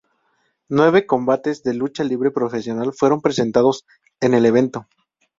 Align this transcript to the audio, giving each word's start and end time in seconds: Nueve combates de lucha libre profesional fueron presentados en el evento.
Nueve 0.67 1.05
combates 1.05 1.61
de 1.61 1.75
lucha 1.75 2.03
libre 2.03 2.31
profesional 2.31 2.91
fueron 2.91 3.21
presentados 3.21 3.85
en 4.19 4.33
el 4.33 4.47
evento. 4.47 4.87